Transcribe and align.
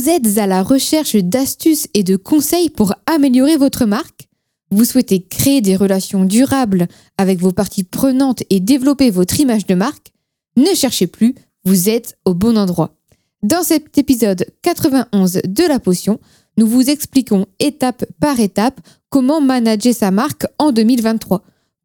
Vous 0.00 0.08
êtes 0.08 0.38
à 0.38 0.46
la 0.46 0.62
recherche 0.62 1.16
d'astuces 1.16 1.86
et 1.92 2.02
de 2.04 2.16
conseils 2.16 2.70
pour 2.70 2.94
améliorer 3.04 3.58
votre 3.58 3.84
marque? 3.84 4.28
Vous 4.70 4.86
souhaitez 4.86 5.20
créer 5.20 5.60
des 5.60 5.76
relations 5.76 6.24
durables 6.24 6.88
avec 7.18 7.38
vos 7.38 7.52
parties 7.52 7.84
prenantes 7.84 8.42
et 8.48 8.60
développer 8.60 9.10
votre 9.10 9.38
image 9.40 9.66
de 9.66 9.74
marque? 9.74 10.12
Ne 10.56 10.74
cherchez 10.74 11.06
plus, 11.06 11.34
vous 11.64 11.90
êtes 11.90 12.16
au 12.24 12.32
bon 12.32 12.56
endroit. 12.56 12.94
Dans 13.42 13.62
cet 13.62 13.98
épisode 13.98 14.46
91 14.62 15.42
de 15.44 15.68
la 15.68 15.78
potion, 15.78 16.18
nous 16.56 16.66
vous 16.66 16.88
expliquons 16.88 17.44
étape 17.58 18.06
par 18.20 18.40
étape 18.40 18.80
comment 19.10 19.42
manager 19.42 19.92
sa 19.92 20.10
marque 20.10 20.46
en 20.58 20.72
2023. 20.72 21.42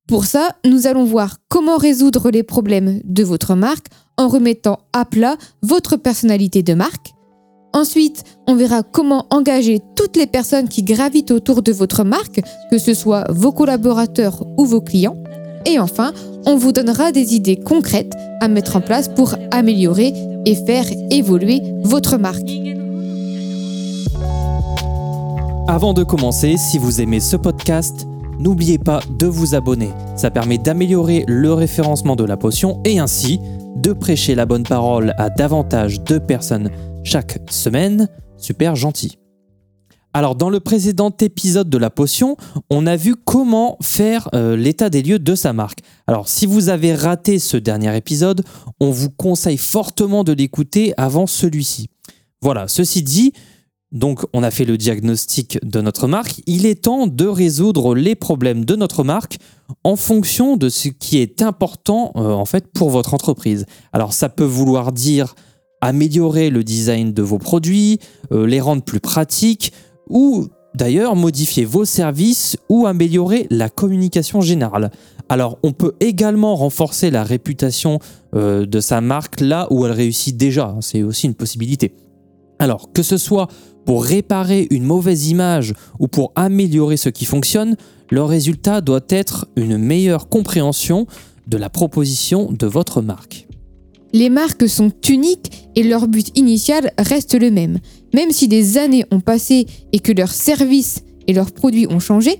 Pour 0.07 0.23
ça, 0.23 0.55
nous 0.63 0.87
allons 0.87 1.03
voir 1.03 1.39
comment 1.49 1.75
résoudre 1.75 2.31
les 2.31 2.43
problèmes 2.43 3.01
de 3.03 3.23
votre 3.25 3.55
marque 3.55 3.87
en 4.15 4.29
remettant 4.29 4.79
à 4.93 5.03
plat 5.03 5.35
votre 5.61 5.97
personnalité 5.97 6.63
de 6.63 6.75
marque 6.75 7.14
Ensuite, 7.75 8.23
on 8.47 8.55
verra 8.55 8.83
comment 8.83 9.25
engager 9.31 9.81
toutes 9.97 10.15
les 10.15 10.27
personnes 10.27 10.69
qui 10.69 10.81
gravitent 10.81 11.31
autour 11.31 11.61
de 11.61 11.73
votre 11.73 12.05
marque, 12.05 12.39
que 12.71 12.77
ce 12.77 12.93
soit 12.93 13.25
vos 13.29 13.51
collaborateurs 13.51 14.45
ou 14.57 14.63
vos 14.63 14.79
clients. 14.79 15.17
Et 15.65 15.77
enfin, 15.77 16.13
on 16.45 16.55
vous 16.55 16.71
donnera 16.71 17.11
des 17.11 17.35
idées 17.35 17.57
concrètes 17.57 18.13
à 18.39 18.47
mettre 18.47 18.77
en 18.77 18.81
place 18.81 19.09
pour 19.09 19.35
améliorer 19.51 20.13
et 20.45 20.55
faire 20.55 20.85
évoluer 21.11 21.61
votre 21.83 22.17
marque. 22.17 22.49
Avant 25.67 25.91
de 25.93 26.05
commencer, 26.05 26.55
si 26.55 26.77
vous 26.77 27.01
aimez 27.01 27.19
ce 27.19 27.35
podcast, 27.35 28.07
n'oubliez 28.39 28.77
pas 28.77 29.01
de 29.19 29.27
vous 29.27 29.53
abonner. 29.53 29.89
Ça 30.15 30.31
permet 30.31 30.59
d'améliorer 30.59 31.25
le 31.27 31.51
référencement 31.51 32.15
de 32.15 32.23
la 32.23 32.37
potion 32.37 32.79
et 32.85 32.99
ainsi 32.99 33.41
de 33.75 33.91
prêcher 33.91 34.33
la 34.33 34.45
bonne 34.45 34.63
parole 34.63 35.13
à 35.17 35.29
davantage 35.29 36.01
de 36.05 36.19
personnes 36.19 36.69
chaque 37.05 37.39
semaine. 37.49 38.09
Super 38.35 38.75
gentil. 38.75 39.17
Alors 40.11 40.35
dans 40.35 40.49
le 40.49 40.59
précédent 40.59 41.15
épisode 41.21 41.69
de 41.69 41.77
la 41.77 41.89
potion, 41.89 42.35
on 42.69 42.87
a 42.87 42.95
vu 42.95 43.15
comment 43.15 43.77
faire 43.81 44.29
euh, 44.33 44.55
l'état 44.55 44.89
des 44.89 45.03
lieux 45.03 45.19
de 45.19 45.35
sa 45.35 45.53
marque. 45.53 45.79
Alors 46.07 46.27
si 46.27 46.45
vous 46.45 46.69
avez 46.69 46.95
raté 46.95 47.37
ce 47.37 47.57
dernier 47.57 47.95
épisode, 47.95 48.43
on 48.79 48.91
vous 48.91 49.09
conseille 49.09 49.57
fortement 49.57 50.23
de 50.23 50.33
l'écouter 50.33 50.93
avant 50.97 51.27
celui-ci. 51.27 51.89
Voilà, 52.41 52.67
ceci 52.67 53.03
dit, 53.03 53.33
donc 53.91 54.25
on 54.33 54.41
a 54.41 54.51
fait 54.51 54.65
le 54.65 54.77
diagnostic 54.77 55.59
de 55.63 55.81
notre 55.81 56.07
marque, 56.07 56.41
il 56.47 56.65
est 56.65 56.83
temps 56.83 57.07
de 57.07 57.25
résoudre 57.25 57.93
les 57.93 58.15
problèmes 58.15 58.65
de 58.65 58.75
notre 58.75 59.03
marque 59.03 59.37
en 59.83 59.95
fonction 59.95 60.57
de 60.57 60.69
ce 60.69 60.87
qui 60.87 61.17
est 61.17 61.41
important 61.41 62.13
euh, 62.15 62.31
en 62.31 62.45
fait 62.45 62.71
pour 62.71 62.89
votre 62.89 63.13
entreprise. 63.13 63.65
Alors 63.93 64.13
ça 64.13 64.29
peut 64.29 64.43
vouloir 64.43 64.91
dire 64.91 65.35
améliorer 65.81 66.49
le 66.49 66.63
design 66.63 67.13
de 67.13 67.21
vos 67.21 67.37
produits, 67.37 67.99
euh, 68.31 68.45
les 68.47 68.61
rendre 68.61 68.83
plus 68.83 68.99
pratiques 68.99 69.73
ou 70.09 70.47
d'ailleurs 70.75 71.15
modifier 71.15 71.65
vos 71.65 71.85
services 71.85 72.57
ou 72.69 72.85
améliorer 72.85 73.47
la 73.49 73.69
communication 73.69 74.41
générale. 74.41 74.91
Alors 75.29 75.57
on 75.63 75.71
peut 75.71 75.93
également 75.99 76.55
renforcer 76.55 77.09
la 77.09 77.23
réputation 77.23 77.99
euh, 78.35 78.65
de 78.65 78.79
sa 78.79 79.01
marque 79.01 79.41
là 79.41 79.67
où 79.71 79.85
elle 79.85 79.91
réussit 79.91 80.35
déjà, 80.37 80.67
hein, 80.67 80.81
c'est 80.81 81.03
aussi 81.03 81.27
une 81.27 81.33
possibilité. 81.33 81.93
Alors 82.59 82.91
que 82.93 83.03
ce 83.03 83.17
soit 83.17 83.47
pour 83.85 84.03
réparer 84.03 84.67
une 84.71 84.83
mauvaise 84.83 85.29
image 85.29 85.73
ou 85.99 86.07
pour 86.07 86.31
améliorer 86.35 86.97
ce 86.97 87.09
qui 87.09 87.25
fonctionne, 87.25 87.75
le 88.09 88.23
résultat 88.23 88.81
doit 88.81 89.05
être 89.09 89.47
une 89.55 89.77
meilleure 89.77 90.29
compréhension 90.29 91.07
de 91.47 91.57
la 91.57 91.69
proposition 91.69 92.51
de 92.51 92.67
votre 92.67 93.01
marque. 93.01 93.47
Les 94.15 94.29
marques 94.29 94.69
sont 94.69 94.93
uniques 95.09 95.67
et 95.75 95.83
leur 95.83 96.07
but 96.07 96.31
initial 96.37 96.93
reste 96.97 97.35
le 97.35 97.51
même. 97.51 97.79
Même 98.13 98.31
si 98.31 98.47
des 98.47 98.77
années 98.77 99.03
ont 99.11 99.19
passé 99.19 99.65
et 99.91 99.99
que 99.99 100.13
leurs 100.13 100.31
services 100.31 101.01
et 101.27 101.33
leurs 101.33 101.51
produits 101.51 101.85
ont 101.89 101.99
changé, 101.99 102.37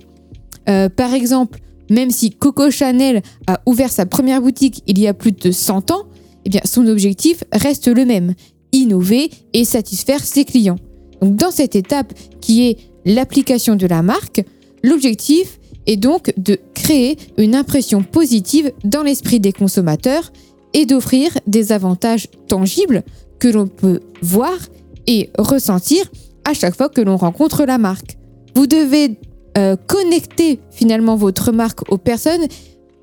euh, 0.70 0.88
par 0.88 1.12
exemple, 1.12 1.58
même 1.90 2.10
si 2.10 2.30
Coco 2.30 2.70
Chanel 2.70 3.20
a 3.46 3.60
ouvert 3.66 3.92
sa 3.92 4.06
première 4.06 4.40
boutique 4.40 4.82
il 4.86 4.98
y 4.98 5.06
a 5.06 5.12
plus 5.12 5.32
de 5.32 5.50
100 5.50 5.90
ans, 5.90 6.04
eh 6.46 6.66
son 6.66 6.86
objectif 6.86 7.44
reste 7.52 7.88
le 7.88 8.06
même, 8.06 8.32
innover 8.72 9.28
et 9.52 9.66
satisfaire 9.66 10.24
ses 10.24 10.46
clients. 10.46 10.78
Donc 11.20 11.36
dans 11.36 11.50
cette 11.50 11.76
étape 11.76 12.14
qui 12.40 12.68
est 12.68 12.78
l'application 13.04 13.76
de 13.76 13.86
la 13.86 14.00
marque, 14.00 14.42
l'objectif 14.82 15.58
est 15.86 15.98
donc 15.98 16.32
de 16.38 16.58
créer 16.72 17.18
une 17.36 17.54
impression 17.54 18.02
positive 18.02 18.72
dans 18.82 19.02
l'esprit 19.02 19.40
des 19.40 19.52
consommateurs 19.52 20.32
et 20.76 20.84
d'offrir 20.84 21.30
des 21.46 21.72
avantages 21.72 22.28
tangibles 22.48 23.02
que 23.40 23.48
l'on 23.48 23.66
peut 23.66 24.00
voir 24.20 24.54
et 25.06 25.30
ressentir 25.38 26.04
à 26.44 26.52
chaque 26.52 26.76
fois 26.76 26.90
que 26.90 27.00
l'on 27.00 27.16
rencontre 27.16 27.64
la 27.64 27.78
marque. 27.78 28.18
Vous 28.54 28.66
devez 28.66 29.18
euh, 29.56 29.76
connecter 29.86 30.60
finalement 30.70 31.16
votre 31.16 31.50
marque 31.50 31.90
aux 31.90 31.96
personnes 31.96 32.46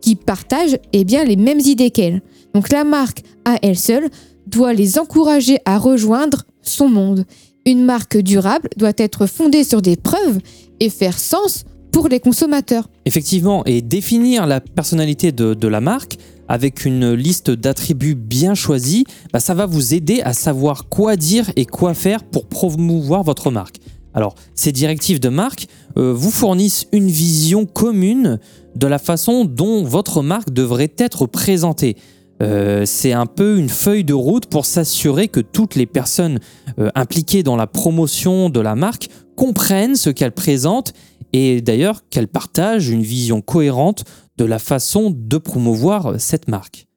qui 0.02 0.16
partagent 0.16 0.78
eh 0.94 1.04
les 1.04 1.36
mêmes 1.36 1.60
idées 1.60 1.90
qu'elle. 1.90 2.22
Donc 2.54 2.72
la 2.72 2.84
marque 2.84 3.24
à 3.44 3.58
elle 3.64 3.78
seule 3.78 4.10
doit 4.46 4.74
les 4.74 5.00
encourager 5.00 5.58
à 5.66 5.80
rejoindre 5.80 6.44
son 6.62 6.90
monde. 6.90 7.26
Une 7.66 7.84
marque 7.84 8.18
durable 8.18 8.70
doit 8.78 8.94
être 8.98 9.26
fondée 9.26 9.64
sur 9.64 9.82
des 9.82 9.96
preuves 9.96 10.38
et 10.80 10.92
faire 10.92 11.18
sens 11.18 11.64
pour 11.92 12.08
les 12.08 12.20
consommateurs. 12.20 12.88
Effectivement, 13.06 13.66
et 13.66 13.82
définir 13.82 14.46
la 14.46 14.60
personnalité 14.60 15.32
de 15.32 15.68
la 15.68 15.82
marque, 15.82 16.18
avec 16.48 16.86
une 16.86 17.14
liste 17.14 17.52
d'attributs 17.52 18.16
bien 18.16 18.56
choisis, 18.56 19.04
bah, 19.32 19.40
ça 19.40 19.54
va 19.54 19.66
vous 19.66 19.94
aider 19.94 20.22
à 20.22 20.34
savoir 20.34 20.90
quoi 20.90 21.16
dire 21.16 21.52
et 21.56 21.66
quoi 21.66 21.94
faire 21.94 22.24
pour 22.24 22.46
promouvoir 22.46 23.24
votre 23.24 23.52
marque. 23.52 23.78
Alors, 24.14 24.36
ces 24.54 24.72
directives 24.72 25.20
de 25.20 25.30
marque 25.30 25.68
euh, 25.98 26.14
vous 26.14 26.32
fournissent 26.32 26.88
une 26.92 27.08
vision 27.08 27.66
commune 27.66 28.40
de 28.76 28.88
la 28.88 29.00
façon 29.00 29.46
dont 29.46 29.84
votre 29.84 30.22
marque 30.22 30.52
devrait 30.52 30.94
être 30.98 31.26
présentée. 31.26 31.98
Euh, 32.42 32.84
c'est 32.86 33.14
un 33.14 33.26
peu 33.26 33.58
une 33.58 33.70
feuille 33.70 34.04
de 34.04 34.14
route 34.14 34.48
pour 34.48 34.66
s'assurer 34.66 35.28
que 35.28 35.40
toutes 35.40 35.76
les 35.76 35.86
personnes 35.86 36.40
euh, 36.80 36.90
impliquées 36.96 37.44
dans 37.44 37.56
la 37.56 37.68
promotion 37.68 38.50
de 38.50 38.60
la 38.60 38.76
marque 38.76 39.10
comprennent 39.36 39.96
ce 39.96 40.10
qu'elle 40.10 40.32
présente 40.32 40.94
et 41.32 41.62
d'ailleurs 41.62 42.02
qu'elle 42.10 42.28
partage 42.28 42.90
une 42.90 43.02
vision 43.02 43.42
cohérente 43.42 44.04
de 44.38 44.46
la 44.46 44.60
façon 44.60 45.14
de 45.16 45.38
promouvoir 45.38 46.20
cette 46.20 46.48
marque. 46.48 46.88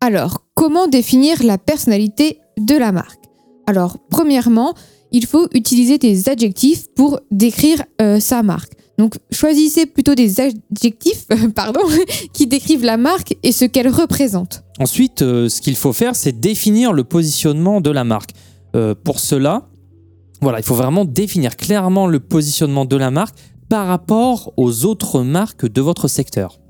Alors, 0.00 0.44
comment 0.54 0.88
définir 0.88 1.42
la 1.42 1.58
personnalité 1.58 2.38
de 2.58 2.76
la 2.76 2.92
marque? 2.92 3.20
Alors, 3.66 3.98
premièrement, 4.10 4.74
il 5.12 5.26
faut 5.26 5.48
utiliser 5.54 5.98
des 5.98 6.28
adjectifs 6.28 6.88
pour 6.94 7.20
décrire 7.30 7.84
euh, 8.00 8.18
sa 8.18 8.42
marque. 8.42 8.72
Donc, 8.98 9.14
choisissez 9.30 9.86
plutôt 9.86 10.14
des 10.14 10.40
adjectifs 10.40 11.26
pardon, 11.54 11.80
qui 12.32 12.46
décrivent 12.46 12.84
la 12.84 12.96
marque 12.96 13.36
et 13.42 13.52
ce 13.52 13.64
qu'elle 13.64 13.88
représente. 13.88 14.64
Ensuite, 14.78 15.22
euh, 15.22 15.48
ce 15.48 15.60
qu'il 15.60 15.76
faut 15.76 15.92
faire, 15.92 16.16
c'est 16.16 16.38
définir 16.38 16.92
le 16.92 17.04
positionnement 17.04 17.80
de 17.80 17.90
la 17.90 18.04
marque. 18.04 18.30
Euh, 18.74 18.94
pour 18.94 19.20
cela, 19.20 19.68
voilà, 20.40 20.58
il 20.58 20.64
faut 20.64 20.74
vraiment 20.74 21.04
définir 21.04 21.56
clairement 21.56 22.06
le 22.06 22.18
positionnement 22.18 22.84
de 22.84 22.96
la 22.96 23.10
marque 23.10 23.36
par 23.72 23.86
rapport 23.86 24.52
aux 24.58 24.84
autres 24.84 25.22
marques 25.22 25.66
de 25.66 25.80
votre 25.80 26.06
secteur. 26.06 26.60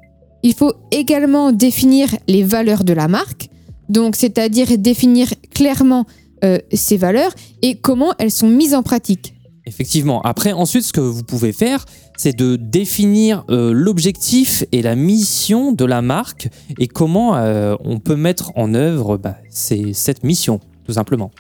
Il 0.45 0.55
faut 0.55 0.73
également 0.93 1.51
définir 1.51 2.15
les 2.29 2.45
valeurs 2.45 2.85
de 2.85 2.93
la 2.93 3.09
marque, 3.09 3.49
donc 3.89 4.15
c'est-à-dire 4.15 4.79
définir 4.79 5.27
clairement 5.53 6.07
euh, 6.45 6.59
ces 6.73 6.97
valeurs 6.97 7.33
et 7.61 7.75
comment 7.75 8.15
elles 8.21 8.31
sont 8.31 8.49
mises 8.49 8.73
en 8.73 8.85
pratique. 8.85 9.35
Effectivement. 9.67 10.23
Après, 10.23 10.53
ensuite, 10.53 10.85
ce 10.85 10.93
que 10.93 11.01
vous 11.01 11.25
pouvez 11.25 11.53
faire, 11.53 11.87
c'est 12.17 12.37
de 12.37 12.55
définir 12.55 13.45
euh, 13.51 13.73
l'objectif 13.73 14.63
et 14.71 14.81
la 14.81 14.95
mission 14.95 15.73
de 15.73 15.85
la 15.85 16.03
marque 16.03 16.51
et 16.79 16.87
comment 16.87 17.35
euh, 17.35 17.75
on 17.85 17.99
peut 17.99 18.15
mettre 18.15 18.53
en 18.55 18.75
œuvre 18.75 19.17
bah, 19.17 19.39
cette 19.51 20.23
mission, 20.23 20.61
tout 20.85 20.93
simplement. 20.93 21.33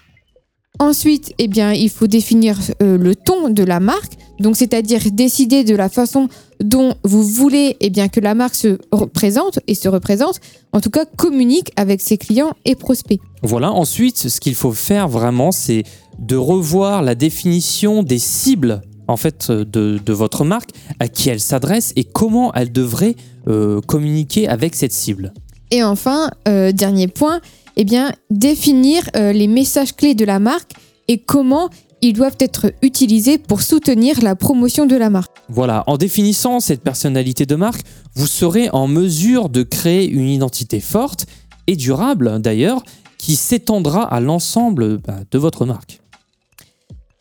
Ensuite, 0.81 1.35
eh 1.39 1.47
bien, 1.47 1.73
il 1.73 1.89
faut 1.91 2.09
définir 2.09 2.59
le 2.81 3.15
ton 3.15 3.51
de 3.51 3.63
la 3.63 3.79
marque, 3.79 4.15
donc, 4.39 4.57
c'est-à-dire 4.57 5.01
décider 5.13 5.65
de 5.65 5.75
la 5.75 5.89
façon 5.89 6.29
dont 6.63 6.95
vous 7.05 7.23
voulez 7.23 7.77
eh 7.81 7.91
bien, 7.91 8.09
que 8.09 8.21
la 8.21 8.35
marque 8.35 8.55
se 8.55 8.79
représente 8.91 9.61
et 9.67 9.75
se 9.75 9.89
représente, 9.89 10.41
en 10.73 10.81
tout 10.81 10.91
cas 10.91 11.05
communique 11.05 11.71
avec 11.77 12.01
ses 12.01 12.19
clients 12.19 12.53
et 12.65 12.75
prospects. 12.75 13.21
Voilà, 13.43 13.73
ensuite, 13.73 14.29
ce 14.29 14.41
qu'il 14.41 14.55
faut 14.55 14.73
faire 14.73 15.09
vraiment, 15.09 15.53
c'est 15.53 15.85
de 16.19 16.37
revoir 16.37 17.03
la 17.03 17.15
définition 17.15 18.03
des 18.03 18.19
cibles 18.19 18.83
en 19.09 19.17
fait 19.17 19.51
de, 19.51 20.13
votre 20.13 20.45
marque, 20.45 20.71
à 20.99 21.09
qui 21.09 21.29
elle 21.29 21.41
s'adresse 21.41 21.93
et 21.97 22.05
comment 22.05 22.53
elle 22.55 22.73
devrait 22.73 23.17
euh, 23.49 23.81
communiquer 23.81 24.49
avec 24.49 24.75
cette 24.75 24.93
cible. 24.93 25.33
Et 25.71 25.83
enfin, 25.83 26.31
euh, 26.49 26.73
dernier 26.73 27.09
point, 27.09 27.41
eh 27.77 27.85
bien, 27.85 28.13
définir 28.31 29.03
euh, 29.17 29.33
les 29.33 29.49
messages 29.49 29.95
clés 29.95 30.15
de 30.15 30.25
la 30.25 30.39
marque 30.39 30.73
et 31.09 31.19
comment 31.19 31.71
ils 32.03 32.13
doivent 32.13 32.37
être 32.41 32.73
utilisés 32.83 33.39
pour 33.39 33.63
soutenir 33.63 34.21
la 34.23 34.35
promotion 34.35 34.87
de 34.87 34.97
la 34.97 35.09
marque. 35.09 35.31
Voilà, 35.49 35.85
en 35.87 35.97
définissant 35.97 36.61
cette 36.61 36.83
personnalité 36.83 37.47
de 37.47 37.55
marque, 37.55 37.83
vous 38.15 38.27
serez 38.27 38.69
en 38.71 38.89
mesure 38.89 39.49
de 39.49 39.63
créer 39.63 40.09
une 40.09 40.29
identité 40.29 40.81
forte 40.81 41.27
et 41.69 41.77
durable 41.77 42.41
d'ailleurs, 42.41 42.83
qui 43.19 43.37
s'étendra 43.37 44.03
à 44.03 44.21
l'ensemble 44.21 44.99
bah, 44.99 45.21
de 45.31 45.39
votre 45.39 45.65
marque. 45.65 46.01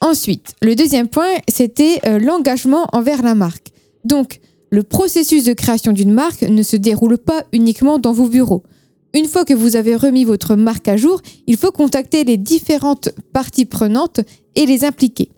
Ensuite, 0.01 0.56
le 0.63 0.75
deuxième 0.75 1.07
point, 1.07 1.36
c'était 1.48 2.00
euh, 2.07 2.18
l'engagement 2.18 2.88
envers 2.92 3.22
la 3.22 3.36
marque. 3.36 3.68
Donc, 4.04 4.39
le 4.72 4.81
processus 4.81 5.44
de 5.44 5.54
création 5.54 5.92
d'une 5.92 6.12
marque 6.12 6.42
ne 6.42 6.63
se 6.63 6.75
déroule 6.75 7.19
pas 7.19 7.44
uniquement 7.54 8.00
dans 8.00 8.13
vos 8.13 8.27
bureaux. 8.27 8.63
Une 9.13 9.25
fois 9.25 9.44
que 9.44 9.54
vous 9.54 9.75
avez 9.75 9.96
remis 9.96 10.24
votre 10.24 10.56
marque 10.56 10.88
à 10.88 10.96
jour, 10.96 11.22
il 11.48 11.58
faut 11.58 11.72
contacter 11.72 12.24
les 12.24 12.38
différentes 12.38 13.10
parties 13.34 13.66
prenantes 13.66 14.22
et 14.56 14.66
les 14.66 14.86
impliquer. 14.86 15.30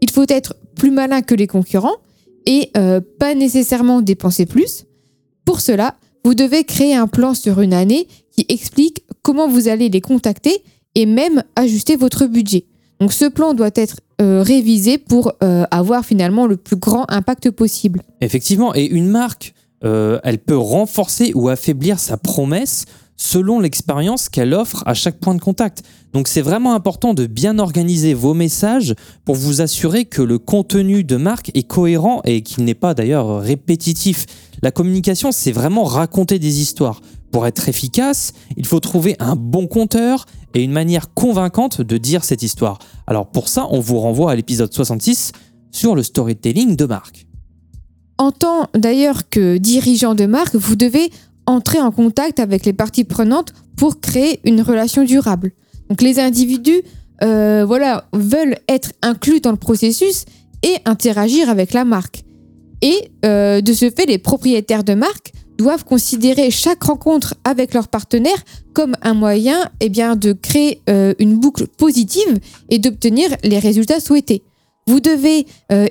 Il 0.00 0.10
faut 0.10 0.24
être 0.28 0.56
plus 0.74 0.90
malin 0.90 1.22
que 1.22 1.34
les 1.34 1.46
concurrents 1.46 1.96
et 2.46 2.70
euh, 2.76 3.00
pas 3.20 3.34
nécessairement 3.34 4.02
dépenser 4.02 4.46
plus. 4.46 4.86
Pour 5.44 5.60
cela, 5.60 5.94
vous 6.24 6.34
devez 6.34 6.64
créer 6.64 6.94
un 6.94 7.06
plan 7.06 7.34
sur 7.34 7.60
une 7.60 7.74
année 7.74 8.08
qui 8.32 8.44
explique 8.48 9.04
comment 9.22 9.48
vous 9.48 9.68
allez 9.68 9.88
les 9.88 10.00
contacter 10.00 10.64
et 10.96 11.06
même 11.06 11.44
ajuster 11.54 11.94
votre 11.94 12.26
budget. 12.26 12.64
Donc 12.98 13.12
ce 13.12 13.26
plan 13.26 13.54
doit 13.54 13.70
être 13.74 14.00
euh, 14.20 14.42
révisé 14.42 14.98
pour 14.98 15.32
euh, 15.42 15.64
avoir 15.70 16.04
finalement 16.04 16.46
le 16.46 16.56
plus 16.56 16.76
grand 16.76 17.04
impact 17.08 17.50
possible. 17.50 18.02
Effectivement, 18.20 18.74
et 18.74 18.84
une 18.84 19.08
marque, 19.08 19.54
elle 19.84 20.38
peut 20.38 20.56
renforcer 20.56 21.32
ou 21.34 21.48
affaiblir 21.48 21.98
sa 21.98 22.16
promesse 22.16 22.84
selon 23.22 23.60
l'expérience 23.60 24.28
qu'elle 24.28 24.52
offre 24.52 24.82
à 24.84 24.94
chaque 24.94 25.20
point 25.20 25.36
de 25.36 25.40
contact. 25.40 25.84
Donc 26.12 26.26
c'est 26.26 26.40
vraiment 26.40 26.74
important 26.74 27.14
de 27.14 27.26
bien 27.26 27.60
organiser 27.60 28.14
vos 28.14 28.34
messages 28.34 28.96
pour 29.24 29.36
vous 29.36 29.60
assurer 29.60 30.06
que 30.06 30.22
le 30.22 30.40
contenu 30.40 31.04
de 31.04 31.16
marque 31.16 31.52
est 31.54 31.62
cohérent 31.62 32.20
et 32.24 32.42
qu'il 32.42 32.64
n'est 32.64 32.74
pas 32.74 32.94
d'ailleurs 32.94 33.40
répétitif. 33.40 34.26
La 34.60 34.72
communication, 34.72 35.30
c'est 35.30 35.52
vraiment 35.52 35.84
raconter 35.84 36.40
des 36.40 36.60
histoires. 36.60 37.00
Pour 37.30 37.46
être 37.46 37.68
efficace, 37.68 38.32
il 38.56 38.66
faut 38.66 38.80
trouver 38.80 39.14
un 39.20 39.36
bon 39.36 39.68
conteur 39.68 40.26
et 40.54 40.64
une 40.64 40.72
manière 40.72 41.14
convaincante 41.14 41.80
de 41.80 41.98
dire 41.98 42.24
cette 42.24 42.42
histoire. 42.42 42.80
Alors 43.06 43.30
pour 43.30 43.48
ça, 43.48 43.68
on 43.70 43.78
vous 43.78 44.00
renvoie 44.00 44.32
à 44.32 44.34
l'épisode 44.34 44.72
66 44.72 45.30
sur 45.70 45.94
le 45.94 46.02
storytelling 46.02 46.74
de 46.74 46.86
marque. 46.86 47.26
En 48.18 48.32
tant 48.32 48.68
d'ailleurs 48.74 49.28
que 49.28 49.58
dirigeant 49.58 50.16
de 50.16 50.26
marque, 50.26 50.56
vous 50.56 50.76
devez 50.76 51.10
entrer 51.46 51.80
en 51.80 51.90
contact 51.90 52.40
avec 52.40 52.64
les 52.64 52.72
parties 52.72 53.04
prenantes 53.04 53.52
pour 53.76 54.00
créer 54.00 54.40
une 54.44 54.62
relation 54.62 55.04
durable. 55.04 55.52
Donc 55.88 56.02
les 56.02 56.18
individus 56.18 56.82
euh, 57.22 57.64
voilà, 57.66 58.08
veulent 58.12 58.56
être 58.68 58.92
inclus 59.02 59.40
dans 59.40 59.50
le 59.50 59.56
processus 59.56 60.24
et 60.62 60.76
interagir 60.84 61.48
avec 61.48 61.72
la 61.72 61.84
marque. 61.84 62.24
Et 62.80 63.10
euh, 63.24 63.60
de 63.60 63.72
ce 63.72 63.90
fait, 63.90 64.06
les 64.06 64.18
propriétaires 64.18 64.82
de 64.82 64.94
marque 64.94 65.32
doivent 65.56 65.84
considérer 65.84 66.50
chaque 66.50 66.82
rencontre 66.82 67.34
avec 67.44 67.74
leur 67.74 67.86
partenaire 67.88 68.42
comme 68.72 68.96
un 69.02 69.14
moyen 69.14 69.70
eh 69.80 69.88
bien, 69.88 70.16
de 70.16 70.32
créer 70.32 70.80
euh, 70.88 71.14
une 71.20 71.38
boucle 71.38 71.68
positive 71.68 72.40
et 72.70 72.78
d'obtenir 72.78 73.28
les 73.44 73.60
résultats 73.60 74.00
souhaités. 74.00 74.42
Vous 74.88 74.98
devez 74.98 75.46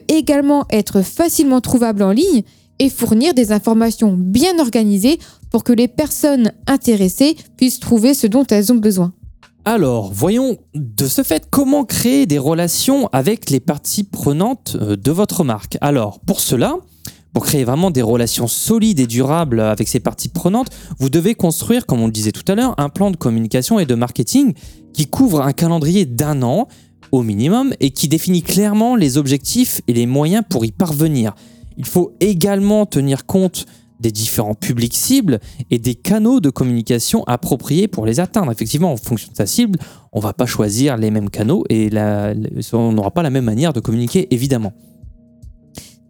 également 0.10 0.66
être 0.70 1.02
facilement 1.02 1.62
trouvable 1.62 2.04
en 2.04 2.12
ligne 2.12 2.44
et 2.82 2.90
fournir 2.90 3.36
des 3.36 3.52
informations 3.52 4.16
bien 4.18 4.58
organisées 4.58 5.20
pour 5.52 5.64
que 5.64 5.72
les 5.72 5.88
personnes 5.88 6.52
intéressées 6.66 7.38
puissent 7.56 7.80
trouver 7.80 8.16
ce 8.16 8.26
dont 8.26 8.44
elles 8.50 8.74
ont 8.74 8.78
besoin. 8.78 9.14
Alors, 9.66 10.12
voyons 10.12 10.58
de 10.74 11.06
ce 11.06 11.22
fait 11.22 11.46
comment 11.52 11.86
créer 11.86 12.26
des 12.26 12.40
relations 12.40 13.08
avec 13.14 13.52
les 13.52 13.60
parties 13.60 14.04
prenantes 14.04 14.78
euh, 14.82 14.96
de 14.96 15.12
votre 15.12 15.44
marque. 15.44 15.78
Alors, 15.80 16.20
pour 16.22 16.40
cela, 16.40 16.74
pour 17.34 17.46
créer 17.46 17.64
vraiment 17.66 17.92
des 17.92 18.02
relations 18.02 18.48
solides 18.48 19.00
et 19.00 19.06
durables 19.06 19.60
avec 19.60 19.88
ces 19.88 20.00
parties 20.00 20.30
prenantes, 20.30 20.72
vous 20.98 21.12
devez 21.12 21.36
construire, 21.36 21.86
comme 21.86 22.02
on 22.02 22.08
le 22.08 22.12
disait 22.12 22.32
tout 22.32 22.52
à 22.52 22.56
l'heure, 22.56 22.74
un 22.80 22.90
plan 22.90 23.12
de 23.12 23.16
communication 23.16 23.78
et 23.78 23.86
de 23.86 23.94
marketing 23.94 24.54
qui 24.92 25.06
couvre 25.06 25.42
un 25.42 25.54
calendrier 25.54 26.08
d'un 26.08 26.42
an 26.42 26.68
au 27.12 27.22
minimum 27.22 27.76
et 27.80 27.92
qui 27.92 28.08
définit 28.08 28.42
clairement 28.42 28.96
les 28.96 29.20
objectifs 29.20 29.82
et 29.88 29.94
les 29.94 30.08
moyens 30.08 30.44
pour 30.50 30.66
y 30.66 30.72
parvenir. 30.72 31.36
Il 31.78 31.86
faut 31.86 32.14
également 32.20 32.86
tenir 32.86 33.26
compte 33.26 33.66
des 34.02 34.12
différents 34.12 34.56
publics 34.56 34.96
cibles 34.96 35.40
et 35.70 35.80
des 35.80 35.96
canaux 35.96 36.40
de 36.40 36.50
communication 36.50 37.24
appropriés 37.26 37.88
pour 37.88 38.06
les 38.06 38.20
atteindre. 38.20 38.52
Effectivement, 38.52 38.92
en 38.92 38.98
fonction 38.98 39.32
de 39.32 39.38
sa 39.38 39.46
cible, 39.46 39.80
on 40.12 40.20
ne 40.20 40.24
va 40.24 40.34
pas 40.34 40.48
choisir 40.48 40.98
les 40.98 41.12
mêmes 41.12 41.30
canaux 41.30 41.64
et 41.70 41.90
on 42.74 42.92
n'aura 42.92 43.12
pas 43.12 43.24
la 43.24 43.30
même 43.30 43.46
manière 43.46 43.74
de 43.74 43.80
communiquer, 43.80 44.28
évidemment. 44.32 44.74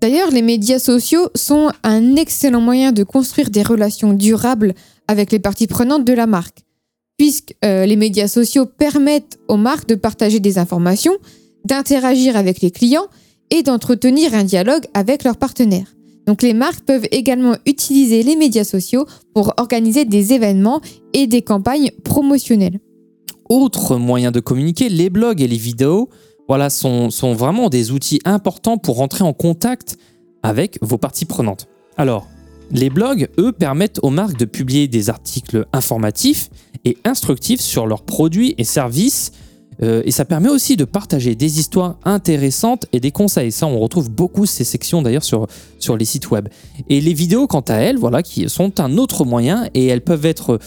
D'ailleurs, 0.02 0.32
les 0.32 0.42
médias 0.42 0.80
sociaux 0.80 1.30
sont 1.36 1.70
un 1.84 2.16
excellent 2.16 2.62
moyen 2.62 2.92
de 2.92 3.04
construire 3.04 3.52
des 3.52 3.62
relations 3.62 4.14
durables 4.14 4.74
avec 5.08 5.32
les 5.32 5.38
parties 5.38 5.68
prenantes 5.68 6.06
de 6.06 6.14
la 6.14 6.26
marque, 6.26 6.64
puisque 7.18 7.54
euh, 7.64 7.86
les 7.86 7.98
médias 7.98 8.28
sociaux 8.28 8.66
permettent 8.66 9.38
aux 9.48 9.58
marques 9.58 9.88
de 9.88 9.94
partager 9.94 10.40
des 10.40 10.58
informations, 10.58 11.14
d'interagir 11.66 12.36
avec 12.36 12.62
les 12.62 12.72
clients 12.72 13.06
et 13.52 13.64
d'entretenir 13.64 14.34
un 14.34 14.44
dialogue 14.44 14.86
avec 14.94 15.24
leurs 15.24 15.38
partenaires. 15.38 15.94
Donc 16.26 16.42
les 16.42 16.54
marques 16.54 16.86
peuvent 16.86 17.08
également 17.12 17.56
utiliser 17.66 18.24
les 18.24 18.36
médias 18.36 18.64
sociaux 18.64 19.06
pour 19.34 19.54
organiser 19.58 20.06
des 20.06 20.34
événements 20.34 20.82
et 21.14 21.28
des 21.28 21.42
campagnes 21.42 21.92
promotionnelles. 22.04 22.80
Autre 23.50 23.98
moyen 23.98 24.32
de 24.32 24.40
communiquer, 24.40 24.88
les 24.88 25.10
blogs 25.10 25.42
et 25.42 25.48
les 25.48 25.58
vidéos 25.58 26.10
sont, 26.70 27.10
sont 27.10 27.34
vraiment 27.34 27.70
des 27.70 27.92
outils 27.92 28.20
importants 28.26 28.78
pour 28.78 28.98
rentrer 28.98 29.24
en 29.24 29.34
contact 29.34 29.98
avec 30.44 30.78
vos 30.82 30.98
parties 30.98 31.26
prenantes. 31.26 31.68
Alors, 31.98 32.28
les 32.72 32.90
blogs, 32.90 33.30
eux, 33.38 33.52
permettent 33.52 34.00
aux 34.02 34.10
marques 34.10 34.38
de 34.38 34.46
publier 34.46 34.88
des 34.88 35.10
articles 35.10 35.66
informatifs 35.74 36.50
et 36.86 36.98
instructifs 37.04 37.62
sur 37.62 37.86
leurs 37.86 38.04
produits 38.04 38.56
et 38.58 38.64
services 38.64 39.32
euh, 39.84 40.02
et 40.06 40.12
ça 40.12 40.26
permet 40.26 40.50
aussi 40.50 40.78
de 40.78 40.86
partager 40.86 41.36
des 41.36 41.60
histoires 41.60 41.98
intéressantes 42.04 42.86
et 42.94 43.00
des 43.00 43.12
conseils. 43.12 43.52
Ça, 43.52 43.66
on 43.68 43.80
retrouve 43.80 44.10
beaucoup 44.10 44.46
ces 44.46 44.64
sections 44.64 45.02
d'ailleurs 45.02 45.24
sur, 45.24 45.48
sur 45.80 45.98
les 45.98 46.06
sites 46.06 46.30
web. 46.30 46.48
Et 46.90 47.02
les 47.02 47.14
vidéos, 47.14 47.48
quant 47.48 47.62
à 47.62 47.76
elles, 47.76 47.98
voilà, 47.98 48.22
qui 48.22 48.48
sont 48.50 48.80
un 48.80 48.98
autre 48.98 49.26
moyen 49.26 49.68
et 49.74 49.88
elles 49.88 50.02
peuvent 50.02 50.26
être 50.26 50.60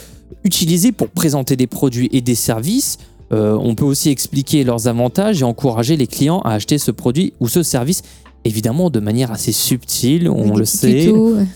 utilisées 0.42 0.92
pour 0.92 1.08
présenter 1.08 1.56
des 1.56 1.66
produits 1.66 2.08
et 2.12 2.20
des 2.20 2.34
services. 2.34 2.98
Euh, 3.32 3.56
on 3.58 3.74
peut 3.74 3.84
aussi 3.84 4.10
expliquer 4.10 4.64
leurs 4.64 4.88
avantages 4.88 5.40
et 5.40 5.44
encourager 5.44 5.96
les 5.96 6.06
clients 6.06 6.40
à 6.40 6.52
acheter 6.52 6.78
ce 6.78 6.90
produit 6.90 7.32
ou 7.40 7.48
ce 7.48 7.62
service 7.62 8.02
évidemment 8.44 8.90
de 8.90 9.00
manière 9.00 9.32
assez 9.32 9.52
subtile, 9.52 10.28
on 10.28 10.54
le 10.54 10.66
sait. 10.66 11.10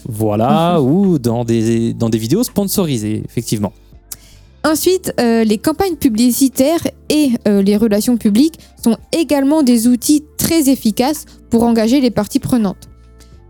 Voilà, 0.09 0.81
ou 0.83 1.19
dans 1.19 1.45
des, 1.45 1.93
dans 1.93 2.09
des 2.09 2.17
vidéos 2.17 2.43
sponsorisées, 2.43 3.23
effectivement. 3.27 3.75
Ensuite, 4.69 5.15
euh, 5.19 5.45
les 5.45 5.57
campagnes 5.57 5.97
publicitaires 5.97 6.87
et 7.09 7.31
euh, 7.49 7.63
les 7.63 7.79
relations 7.79 8.19
publiques 8.19 8.59
sont 8.85 8.99
également 9.13 9.63
des 9.63 9.89
outils 9.89 10.25
très 10.37 10.69
efficaces 10.69 11.25
pour 11.49 11.63
engager 11.63 12.03
les 12.03 12.11
parties 12.11 12.39
prenantes. 12.39 12.91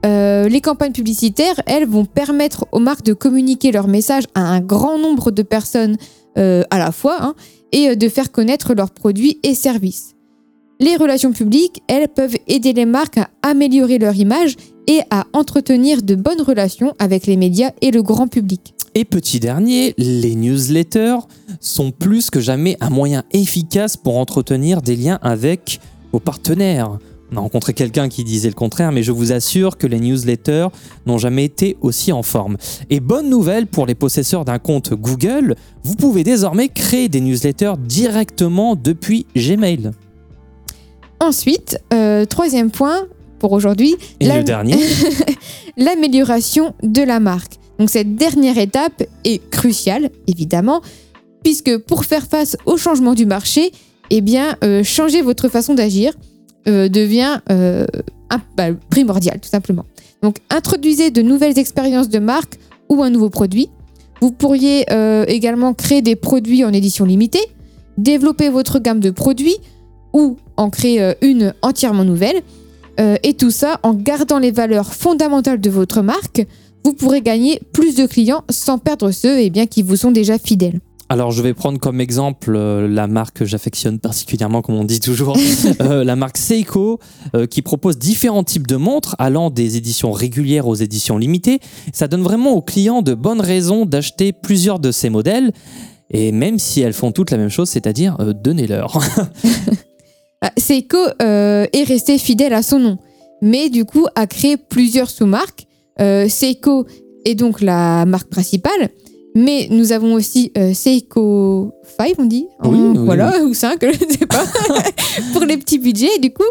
Euh, 0.07 0.49
les 0.49 0.61
campagnes 0.61 0.93
publicitaires, 0.93 1.61
elles, 1.67 1.89
vont 1.89 2.05
permettre 2.05 2.67
aux 2.71 2.79
marques 2.79 3.03
de 3.03 3.15
communiquer 3.15 3.73
leur 3.73 3.89
message 3.89 4.27
à 4.37 4.43
un 4.43 4.61
grand 4.61 4.97
nombre 4.97 5.33
de 5.33 5.43
personnes 5.43 5.97
à 6.37 6.79
la 6.79 6.93
fois 6.93 7.17
hein, 7.21 7.35
et 7.73 7.97
de 7.97 8.09
faire 8.09 8.31
connaître 8.31 8.73
leurs 8.73 8.93
produits 8.93 9.41
et 9.43 9.57
services. 9.57 10.15
Les 10.79 10.95
relations 10.95 11.33
publiques, 11.33 11.83
elles, 11.89 12.07
peuvent 12.07 12.37
aider 12.47 12.73
les 12.73 12.87
marques 12.87 13.19
à 13.19 13.29
améliorer 13.43 13.99
leur 13.99 14.15
image 14.15 14.55
et 14.87 15.01
à 15.11 15.25
entretenir 15.33 16.03
de 16.03 16.15
bonnes 16.15 16.43
relations 16.43 16.95
avec 17.01 17.27
les 17.27 17.37
médias 17.37 17.73
et 17.81 17.91
le 17.91 18.05
grand 18.05 18.29
public. 18.29 18.77
Et 18.99 19.05
petit 19.05 19.39
dernier, 19.39 19.95
les 19.97 20.35
newsletters 20.35 21.19
sont 21.61 21.93
plus 21.93 22.31
que 22.31 22.41
jamais 22.41 22.77
un 22.81 22.91
moyen 22.91 23.23
efficace 23.31 23.97
pour 23.97 24.19
entretenir 24.19 24.83
des 24.83 24.97
liens 24.97 25.21
avec 25.23 25.79
vos 26.11 26.19
partenaires. 26.19 26.99
On 27.31 27.37
a 27.37 27.41
rencontré 27.41 27.75
quelqu'un 27.75 28.09
qui 28.09 28.25
disait 28.25 28.49
le 28.49 28.57
contraire, 28.57 28.91
mais 28.91 29.05
je 29.05 29.13
vous 29.13 29.31
assure 29.31 29.79
que 29.79 29.87
les 29.87 30.01
newsletters 30.01 30.67
n'ont 31.07 31.17
jamais 31.17 31.45
été 31.45 31.77
aussi 31.81 32.11
en 32.11 32.25
forme. 32.25 32.57
Et 32.91 32.99
bonne 32.99 33.31
nouvelle 33.31 33.69
pour 33.69 33.87
les 33.87 33.95
possesseurs 33.95 34.45
d'un 34.45 34.59
compte 34.59 34.93
Google, 34.93 35.55
vous 35.85 35.95
pouvez 35.95 36.25
désormais 36.25 36.69
créer 36.69 37.09
des 37.09 37.21
newsletters 37.21 37.75
directement 37.79 38.75
depuis 38.75 39.27
Gmail. 39.37 39.93
Ensuite, 41.21 41.79
euh, 41.95 42.25
troisième 42.25 42.73
point 42.73 43.07
pour 43.39 43.53
aujourd'hui. 43.53 43.95
L'amélioration 45.77 46.75
de 46.83 47.03
la 47.03 47.21
marque. 47.21 47.61
Donc 47.79 47.91
cette 47.91 48.17
dernière 48.17 48.59
étape 48.59 49.05
est 49.25 49.49
cruciale, 49.51 50.11
évidemment, 50.27 50.83
puisque 51.43 51.79
pour 51.79 52.05
faire 52.05 52.27
face 52.27 52.57
au 52.67 52.77
changement 52.77 53.15
du 53.15 53.27
marché, 53.27 53.73
eh 54.11 54.21
bien, 54.21 54.57
euh, 54.65 54.83
changer 54.83 55.23
votre 55.23 55.49
façon 55.49 55.75
d'agir 55.75 56.13
euh, 56.67 56.89
devient 56.89 57.41
euh, 57.51 57.87
bah, 58.57 58.69
primordial, 58.91 59.41
tout 59.41 59.49
simplement. 59.49 59.85
Donc, 60.23 60.39
introduisez 60.51 61.11
de 61.11 61.23
nouvelles 61.23 61.59
expériences 61.59 62.09
de 62.09 62.19
marque 62.19 62.59
ou 62.89 63.03
un 63.03 63.11
nouveau 63.11 63.31
produit. 63.31 63.69
Vous 64.21 64.33
pourriez 64.33 64.85
également 65.29 65.75
créer 65.75 66.03
des 66.03 66.17
produits 66.17 66.65
en 66.65 66.73
édition 66.73 67.05
limitée, 67.05 67.47
développer 67.99 68.49
votre 68.49 68.81
gamme 68.81 68.99
de 68.99 69.11
produits 69.11 69.59
ou 70.13 70.37
en 70.57 70.71
créer 70.71 71.15
une 71.23 71.55
entièrement 71.63 72.03
nouvelle. 72.03 72.43
et 72.99 73.35
tout 73.35 73.53
ça 73.53 73.79
en 73.85 73.95
gardant 73.95 74.41
les 74.41 74.51
valeurs 74.51 74.93
fondamentales 74.93 75.61
de 75.61 75.71
votre 75.71 76.03
marque, 76.03 76.45
vous 76.89 76.95
pourrez 76.95 77.21
gagner 77.21 77.61
plus 77.75 77.97
de 77.97 78.07
clients 78.07 78.45
sans 78.49 78.79
perdre 78.79 79.11
ceux 79.11 79.41
eh 79.41 79.51
bien, 79.51 79.67
qui 79.67 79.83
vous 79.83 79.97
sont 79.97 80.11
déjà 80.11 80.39
fidèles. 80.39 80.81
Alors, 81.11 81.33
je 81.33 81.43
vais 81.43 81.53
prendre 81.53 81.79
comme 81.79 82.01
exemple 82.01 82.55
euh, 82.57 82.89
la 82.89 83.07
marque 83.07 83.37
que 83.37 83.45
j'affectionne 83.45 83.99
particulièrement, 83.99 84.63
comme 84.63 84.77
on 84.77 84.85
dit 84.85 84.99
toujours, 84.99 85.37
euh, 85.83 86.03
la 86.03 86.17
marque 86.17 86.39
Seiko, 86.39 86.99
euh, 87.35 87.47
qui 87.47 87.61
propose 87.61 87.99
différents 87.99 88.43
types 88.43 88.67
de 88.67 88.77
montres, 88.77 89.17
allant 89.19 89.51
des 89.51 89.77
éditions 89.77 90.13
régulières 90.13 90.67
aux 90.67 90.77
éditions 90.77 91.19
limitées. 91.19 91.61
Ça 91.93 92.09
donne 92.09 92.23
vraiment 92.23 92.53
aux 92.53 92.63
clients 92.63 93.03
de 93.03 93.13
bonnes 93.13 93.43
raisons 93.43 93.85
d'acheter 93.85 94.33
plusieurs 94.33 94.79
de 94.79 94.91
ces 94.91 95.11
modèles. 95.11 95.53
Et 96.11 96.33
même 96.33 96.59
si 96.59 96.81
elles 96.81 96.95
font 96.95 97.13
toutes 97.13 97.31
la 97.31 97.37
même 97.37 97.51
chose, 97.51 97.69
c'est-à-dire 97.69 98.17
donnez-leur. 98.35 98.99
Seiko 100.57 100.97
est 101.21 101.85
resté 101.85 102.17
fidèle 102.17 102.55
à 102.55 102.63
son 102.63 102.79
nom, 102.79 102.99
mais 103.43 103.69
du 103.69 103.85
coup 103.85 104.07
a 104.15 104.27
créé 104.27 104.57
plusieurs 104.57 105.11
sous-marques. 105.11 105.68
Euh, 106.01 106.29
Seiko 106.29 106.87
est 107.25 107.35
donc 107.35 107.61
la 107.61 108.05
marque 108.07 108.29
principale, 108.31 108.89
mais 109.35 109.67
nous 109.71 109.93
avons 109.93 110.15
aussi 110.15 110.53
euh, 110.57 110.73
Seiko 110.75 111.73
5, 111.99 112.13
on 112.19 112.25
dit 112.25 112.47
Oui, 112.65 112.79
En- 112.79 112.91
oui, 112.93 112.99
Voilà, 113.05 113.39
ou 113.45 113.55
5, 113.55 113.79
je 113.83 113.87
ne 114.05 114.11
sais 114.13 114.27
pas, 114.27 114.45
pour 115.33 115.43
les 115.45 115.57
petits 115.57 115.79
budgets 115.79 116.19
du 116.21 116.33
coup. 116.33 116.43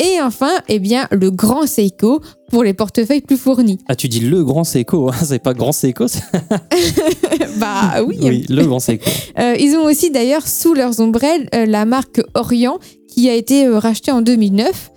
Et 0.00 0.20
enfin, 0.20 0.50
eh 0.68 0.80
bien, 0.80 1.06
le 1.12 1.30
grand 1.30 1.68
Seiko 1.68 2.20
pour 2.50 2.64
les 2.64 2.74
portefeuilles 2.74 3.20
plus 3.20 3.36
fournis. 3.36 3.78
ah, 3.88 3.94
tu 3.94 4.08
dis 4.08 4.18
le 4.20 4.42
grand 4.42 4.64
Seiko, 4.64 5.08
hein, 5.10 5.14
c'est 5.22 5.38
pas 5.38 5.54
grand 5.54 5.70
Seiko, 5.70 6.06
bah 7.58 8.02
oui. 8.04 8.18
oui, 8.22 8.46
le 8.48 8.64
grand 8.64 8.80
Seiko. 8.80 9.04
Euh, 9.38 9.54
ils 9.58 9.76
ont 9.76 9.84
aussi 9.84 10.10
d'ailleurs 10.10 10.46
sous 10.48 10.74
leurs 10.74 11.00
ombrelles 11.00 11.48
euh, 11.54 11.66
la 11.66 11.84
marque 11.84 12.20
Orient 12.34 12.78
qui 13.08 13.28
a 13.28 13.34
été 13.34 13.68
rachetée 13.68 14.10
en 14.10 14.22
2009. 14.22 14.90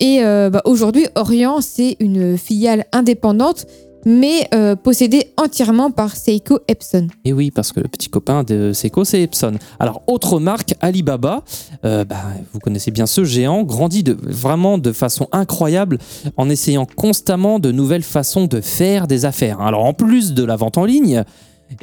Et 0.00 0.22
euh, 0.22 0.50
bah, 0.50 0.62
aujourd'hui, 0.64 1.06
Orient, 1.14 1.60
c'est 1.60 1.96
une 2.00 2.36
filiale 2.36 2.84
indépendante, 2.92 3.66
mais 4.04 4.48
euh, 4.52 4.76
possédée 4.76 5.32
entièrement 5.36 5.90
par 5.90 6.16
Seiko 6.16 6.58
Epson. 6.68 7.08
Et 7.24 7.32
oui, 7.32 7.50
parce 7.50 7.72
que 7.72 7.80
le 7.80 7.88
petit 7.88 8.08
copain 8.08 8.42
de 8.42 8.72
Seiko, 8.72 9.04
c'est 9.04 9.22
Epson. 9.22 9.54
Alors, 9.78 10.02
autre 10.06 10.38
marque, 10.40 10.74
Alibaba, 10.80 11.42
euh, 11.84 12.04
bah, 12.04 12.22
vous 12.52 12.58
connaissez 12.58 12.90
bien 12.90 13.06
ce 13.06 13.24
géant, 13.24 13.62
grandit 13.62 14.04
vraiment 14.22 14.78
de 14.78 14.92
façon 14.92 15.28
incroyable 15.32 15.98
en 16.36 16.50
essayant 16.50 16.86
constamment 16.86 17.58
de 17.58 17.72
nouvelles 17.72 18.02
façons 18.02 18.46
de 18.46 18.60
faire 18.60 19.06
des 19.06 19.24
affaires. 19.24 19.60
Alors, 19.60 19.84
en 19.84 19.94
plus 19.94 20.34
de 20.34 20.44
la 20.44 20.56
vente 20.56 20.76
en 20.76 20.84
ligne, 20.84 21.24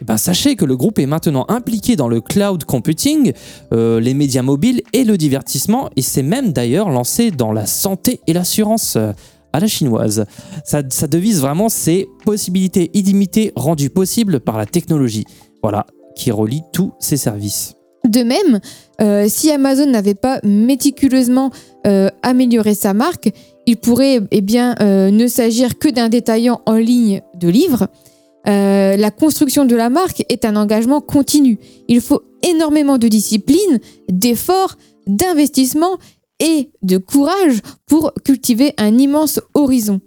eh 0.02 0.06
ben, 0.06 0.18
sachez 0.18 0.56
que 0.56 0.66
le 0.66 0.78
groupe 0.78 1.00
est 1.00 1.06
maintenant 1.06 1.46
impliqué 1.50 1.96
dans 1.96 2.08
le 2.08 2.22
cloud 2.22 2.64
computing, 2.66 3.34
euh, 3.74 4.00
les 4.00 4.14
médias 4.14 4.42
mobiles 4.42 4.82
et 4.94 5.04
le 5.04 5.18
divertissement, 5.18 5.90
et 5.96 6.02
s'est 6.02 6.24
même 6.24 6.54
d'ailleurs 6.54 6.90
lancé 6.90 7.32
dans 7.32 7.52
la 7.52 7.66
santé 7.66 8.22
et 8.28 8.34
l'assurance 8.34 8.96
euh, 8.96 9.12
à 9.54 9.60
la 9.60 9.68
chinoise. 9.68 10.26
Sa, 10.64 10.82
sa 10.90 11.08
devise 11.08 11.42
vraiment, 11.42 11.70
c'est 11.70 12.08
possibilités 12.26 12.90
illimitées 12.94 13.52
rendues 13.56 13.90
possibles 13.90 14.40
par 14.40 14.58
la 14.58 14.66
technologie. 14.66 15.26
Voilà, 15.62 15.86
qui 16.16 16.32
relie 16.32 16.62
tous 16.74 16.94
ses 17.00 17.18
services. 17.18 17.76
De 18.08 18.24
même, 18.24 18.60
euh, 19.00 19.26
si 19.28 19.52
Amazon 19.52 19.86
n'avait 19.86 20.16
pas 20.16 20.40
méticuleusement 20.44 21.52
amélioré 22.22 22.76
sa 22.76 22.94
marque, 22.94 23.32
il 23.66 23.78
pourrait 23.78 24.20
eh 24.30 24.42
bien, 24.42 24.76
ne 24.80 25.28
s'agir 25.28 25.80
que 25.80 25.90
d'un 25.90 26.10
détaillant 26.10 26.62
en 26.68 26.76
ligne 26.76 27.22
de 27.40 27.50
livres. 27.50 27.88
Euh, 28.48 28.98
la 28.98 29.12
construction 29.12 29.66
de 29.66 29.76
la 29.76 29.90
marque 29.90 30.24
est 30.30 30.46
un 30.46 30.56
engagement 30.56 31.02
continu. 31.02 31.60
Il 31.88 32.02
faut 32.02 32.24
énormément 32.44 32.98
de 32.98 33.08
discipline, 33.08 33.80
d'efforts, 34.10 34.78
d'investissement 35.08 35.98
et 36.40 36.72
de 36.82 36.98
courage 36.98 37.62
pour 37.86 38.14
cultiver 38.26 38.74
un 38.78 38.98
immense 38.98 39.40
horizon. 39.54 40.02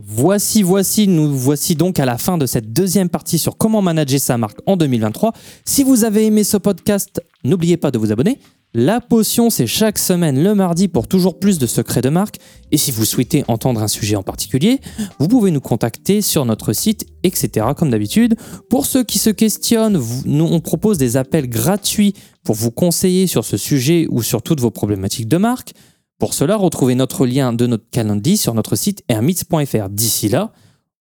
Voici, 0.00 0.62
voici, 0.62 1.08
nous 1.08 1.36
voici 1.36 1.74
donc 1.74 1.98
à 1.98 2.04
la 2.04 2.18
fin 2.18 2.38
de 2.38 2.46
cette 2.46 2.72
deuxième 2.72 3.08
partie 3.08 3.38
sur 3.38 3.56
comment 3.56 3.82
manager 3.82 4.20
sa 4.20 4.38
marque 4.38 4.58
en 4.66 4.76
2023. 4.76 5.32
Si 5.64 5.82
vous 5.82 6.04
avez 6.04 6.26
aimé 6.26 6.44
ce 6.44 6.56
podcast, 6.56 7.20
n'oubliez 7.42 7.76
pas 7.76 7.90
de 7.90 7.98
vous 7.98 8.12
abonner. 8.12 8.38
La 8.74 9.00
potion, 9.00 9.48
c'est 9.48 9.66
chaque 9.66 9.98
semaine 9.98 10.42
le 10.42 10.54
mardi 10.54 10.88
pour 10.88 11.08
toujours 11.08 11.38
plus 11.38 11.58
de 11.58 11.66
secrets 11.66 12.02
de 12.02 12.10
marque. 12.10 12.36
Et 12.70 12.76
si 12.76 12.90
vous 12.90 13.06
souhaitez 13.06 13.42
entendre 13.48 13.82
un 13.82 13.88
sujet 13.88 14.14
en 14.14 14.22
particulier, 14.22 14.80
vous 15.18 15.26
pouvez 15.26 15.50
nous 15.50 15.60
contacter 15.60 16.20
sur 16.20 16.44
notre 16.44 16.74
site, 16.74 17.06
etc. 17.22 17.68
Comme 17.74 17.88
d'habitude. 17.88 18.36
Pour 18.68 18.84
ceux 18.84 19.04
qui 19.04 19.18
se 19.18 19.30
questionnent, 19.30 19.98
nous, 20.26 20.44
on 20.44 20.60
propose 20.60 20.98
des 20.98 21.16
appels 21.16 21.48
gratuits 21.48 22.12
pour 22.44 22.56
vous 22.56 22.70
conseiller 22.70 23.26
sur 23.26 23.44
ce 23.44 23.56
sujet 23.56 24.06
ou 24.10 24.22
sur 24.22 24.42
toutes 24.42 24.60
vos 24.60 24.70
problématiques 24.70 25.28
de 25.28 25.38
marque. 25.38 25.72
Pour 26.18 26.34
cela, 26.34 26.56
retrouvez 26.56 26.94
notre 26.94 27.26
lien 27.26 27.54
de 27.54 27.66
notre 27.66 27.88
calendrier 27.90 28.36
sur 28.36 28.52
notre 28.52 28.76
site 28.76 29.02
hermits.fr. 29.08 29.88
D'ici 29.88 30.28
là, 30.28 30.52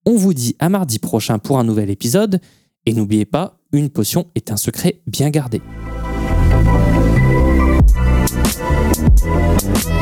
on 0.05 0.17
vous 0.17 0.35
dit 0.35 0.57
à 0.59 0.69
mardi 0.69 0.99
prochain 0.99 1.39
pour 1.39 1.61
un 1.61 1.65
nouvel 1.65 1.91
épisode. 1.91 2.41
Et 2.87 2.93
n'oubliez 2.93 3.25
pas, 3.25 3.61
une 3.73 3.89
potion 3.89 4.27
est 4.35 4.51
un 4.51 4.57
secret 4.57 5.01
bien 5.07 5.31
gardé. 5.31 5.63
Thank 8.95 9.87
you. 9.87 10.02